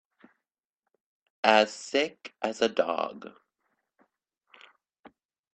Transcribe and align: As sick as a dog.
As 1.43 1.71
sick 1.71 2.33
as 2.41 2.59
a 2.63 2.69
dog. 2.69 3.35